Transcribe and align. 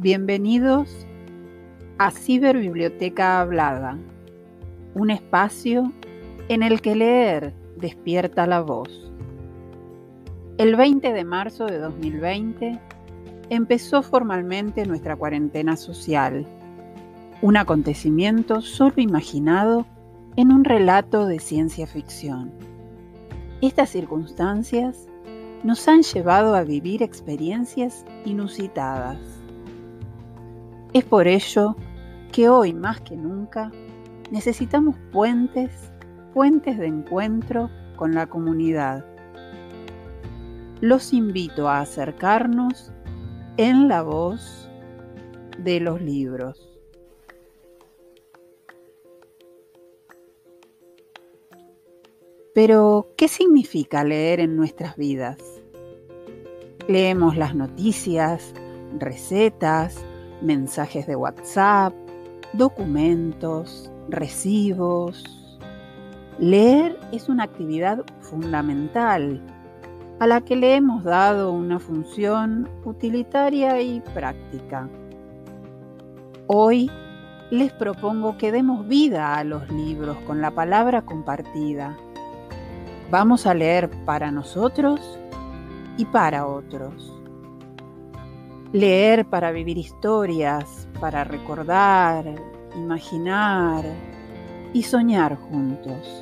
Bienvenidos 0.00 1.08
a 1.98 2.12
Ciberbiblioteca 2.12 3.40
Hablada, 3.40 3.98
un 4.94 5.10
espacio 5.10 5.92
en 6.48 6.62
el 6.62 6.80
que 6.80 6.94
leer 6.94 7.52
despierta 7.76 8.46
la 8.46 8.60
voz. 8.60 9.10
El 10.56 10.76
20 10.76 11.12
de 11.12 11.24
marzo 11.24 11.66
de 11.66 11.78
2020 11.78 12.78
empezó 13.50 14.04
formalmente 14.04 14.86
nuestra 14.86 15.16
cuarentena 15.16 15.76
social, 15.76 16.46
un 17.42 17.56
acontecimiento 17.56 18.60
solo 18.60 18.94
imaginado 18.98 19.84
en 20.36 20.52
un 20.52 20.62
relato 20.62 21.26
de 21.26 21.40
ciencia 21.40 21.88
ficción. 21.88 22.52
Estas 23.62 23.90
circunstancias 23.90 25.08
nos 25.64 25.88
han 25.88 26.02
llevado 26.02 26.54
a 26.54 26.62
vivir 26.62 27.02
experiencias 27.02 28.06
inusitadas 28.24 29.18
es 30.92 31.04
por 31.04 31.28
ello 31.28 31.76
que 32.32 32.48
hoy 32.48 32.72
más 32.72 33.00
que 33.00 33.16
nunca 33.16 33.70
necesitamos 34.30 34.96
puentes, 35.12 35.92
puentes 36.34 36.78
de 36.78 36.86
encuentro 36.86 37.70
con 37.96 38.14
la 38.14 38.26
comunidad. 38.26 39.04
Los 40.80 41.12
invito 41.12 41.68
a 41.68 41.80
acercarnos 41.80 42.92
en 43.56 43.88
la 43.88 44.02
voz 44.02 44.70
de 45.58 45.80
los 45.80 46.00
libros. 46.00 46.64
Pero, 52.54 53.12
¿qué 53.16 53.28
significa 53.28 54.02
leer 54.02 54.40
en 54.40 54.56
nuestras 54.56 54.96
vidas? 54.96 55.38
Leemos 56.88 57.36
las 57.36 57.54
noticias, 57.54 58.52
recetas, 58.98 60.04
mensajes 60.42 61.06
de 61.06 61.16
WhatsApp, 61.16 61.92
documentos, 62.52 63.90
recibos. 64.08 65.24
Leer 66.38 66.98
es 67.12 67.28
una 67.28 67.44
actividad 67.44 68.04
fundamental 68.20 69.42
a 70.20 70.26
la 70.26 70.40
que 70.40 70.56
le 70.56 70.74
hemos 70.74 71.04
dado 71.04 71.52
una 71.52 71.78
función 71.78 72.68
utilitaria 72.84 73.80
y 73.80 74.00
práctica. 74.00 74.88
Hoy 76.46 76.90
les 77.50 77.72
propongo 77.72 78.36
que 78.36 78.52
demos 78.52 78.86
vida 78.88 79.36
a 79.36 79.44
los 79.44 79.68
libros 79.70 80.16
con 80.26 80.40
la 80.40 80.50
palabra 80.50 81.02
compartida. 81.02 81.96
Vamos 83.10 83.46
a 83.46 83.54
leer 83.54 83.88
para 84.04 84.30
nosotros 84.30 85.18
y 85.96 86.04
para 86.04 86.46
otros. 86.46 87.17
Leer 88.72 89.24
para 89.24 89.50
vivir 89.50 89.78
historias, 89.78 90.86
para 91.00 91.24
recordar, 91.24 92.26
imaginar 92.76 93.82
y 94.74 94.82
soñar 94.82 95.36
juntos. 95.36 96.20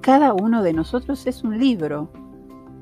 Cada 0.00 0.34
uno 0.34 0.64
de 0.64 0.72
nosotros 0.72 1.24
es 1.28 1.44
un 1.44 1.56
libro 1.56 2.08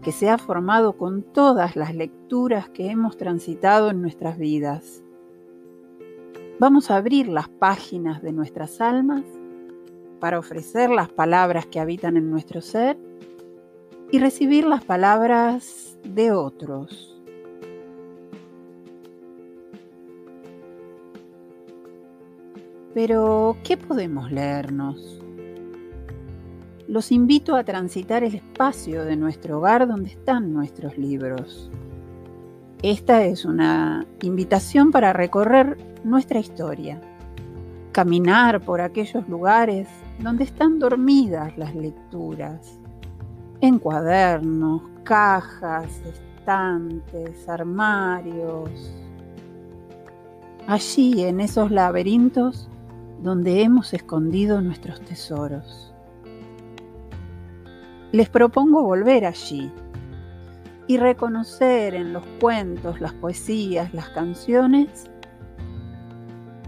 que 0.01 0.13
se 0.13 0.31
ha 0.31 0.39
formado 0.39 0.95
con 0.97 1.23
todas 1.23 1.77
las 1.77 1.95
lecturas 1.95 2.71
que 2.71 2.91
hemos 2.91 3.19
transitado 3.19 3.91
en 3.91 4.01
nuestras 4.01 4.39
vidas. 4.39 5.03
Vamos 6.59 6.91
a 6.91 6.97
abrir 6.97 7.29
las 7.29 7.51
páginas 7.51 8.23
de 8.23 8.33
nuestras 8.33 8.81
almas 8.81 9.25
para 10.21 10.39
ofrecer 10.39 10.89
las 10.89 11.11
palabras 11.11 11.67
que 11.67 11.81
habitan 11.81 12.17
en 12.17 12.31
nuestro 12.31 12.63
ser 12.63 12.97
y 14.11 14.19
recibir 14.19 14.65
las 14.67 14.85
palabras 14.85 15.99
de 16.03 16.33
otros 16.33 17.20
Pero, 22.93 23.57
¿qué 23.63 23.77
podemos 23.77 24.33
leernos? 24.33 25.21
Los 26.89 27.13
invito 27.13 27.55
a 27.55 27.63
transitar 27.63 28.25
el 28.25 28.35
espacio 28.35 29.05
de 29.05 29.15
nuestro 29.15 29.59
hogar 29.59 29.87
donde 29.87 30.11
están 30.11 30.53
nuestros 30.53 30.99
libros. 30.99 31.71
Esta 32.83 33.23
es 33.23 33.45
una 33.45 34.07
invitación 34.23 34.91
para 34.91 35.13
recorrer 35.13 35.77
nuestra 36.03 36.41
historia, 36.41 37.01
caminar 37.93 38.61
por 38.61 38.81
aquellos 38.81 39.29
lugares 39.29 39.87
donde 40.19 40.43
están 40.43 40.81
dormidas 40.81 41.57
las 41.57 41.77
lecturas, 41.77 42.81
en 43.61 43.79
cuadernos, 43.79 44.83
cajas, 45.05 46.03
estantes, 46.41 47.49
armarios. 47.49 48.71
Allí, 50.67 51.23
en 51.23 51.39
esos 51.39 51.71
laberintos, 51.71 52.69
donde 53.23 53.63
hemos 53.63 53.93
escondido 53.93 54.61
nuestros 54.61 55.01
tesoros. 55.03 55.95
Les 58.13 58.29
propongo 58.29 58.83
volver 58.83 59.27
allí 59.27 59.71
y 60.87 60.97
reconocer 60.97 61.95
en 61.95 62.13
los 62.13 62.25
cuentos, 62.41 63.01
las 63.01 63.13
poesías, 63.15 63.95
las 63.95 64.09
canciones, 64.09 65.09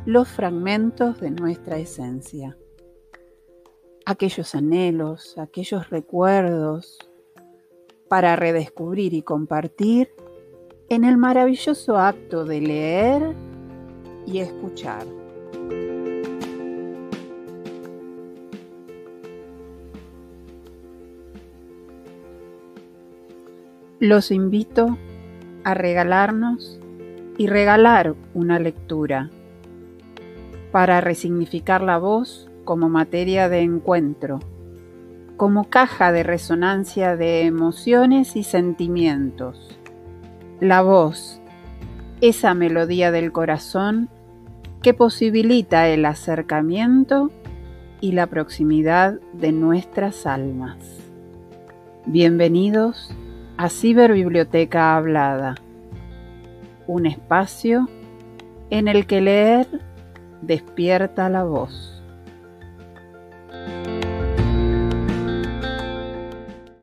los 0.05 0.29
fragmentos 0.29 1.21
de 1.21 1.31
nuestra 1.31 1.79
esencia, 1.79 2.57
aquellos 4.05 4.55
anhelos, 4.55 5.37
aquellos 5.39 5.91
recuerdos 5.91 6.99
para 8.09 8.37
redescubrir 8.37 9.15
y 9.15 9.23
compartir 9.23 10.11
en 10.89 11.05
el 11.05 11.17
maravilloso 11.17 11.97
acto 11.97 12.45
de 12.45 12.61
leer 12.61 13.35
y 14.27 14.39
escuchar. 14.39 15.07
Los 24.03 24.33
invito 24.33 24.99
a 25.63 25.75
regalarnos 25.75 26.81
y 27.39 27.47
regalar 27.47 28.17
una 28.35 28.59
lectura 28.59 29.31
para 30.73 31.01
resignificar 31.01 31.83
la 31.83 31.99
voz 31.99 32.51
como 32.65 32.89
materia 32.89 33.49
de 33.49 33.61
encuentro, 33.61 34.41
como 35.37 35.71
caja 35.71 36.11
de 36.11 36.25
resonancia 36.25 37.15
de 37.15 37.43
emociones 37.43 38.35
y 38.35 38.43
sentimientos. 38.43 39.79
La 40.59 40.83
voz, 40.83 41.41
esa 42.21 42.55
melodía 42.55 43.13
del 43.13 43.31
corazón 43.31 44.09
que 44.83 44.95
posibilita 44.95 45.87
el 45.87 46.07
acercamiento 46.07 47.31
y 48.01 48.11
la 48.11 48.27
proximidad 48.27 49.21
de 49.33 49.53
nuestras 49.53 50.27
almas. 50.27 50.77
Bienvenidos 52.05 53.15
a 53.63 53.69
Ciberbiblioteca 53.69 54.97
Hablada, 54.97 55.55
un 56.89 57.07
espacio 57.07 57.89
en 58.71 58.89
el 58.89 59.07
que 59.07 59.21
leer 59.21 59.69
despierta 60.41 61.29
la 61.29 61.45
voz. 61.45 62.02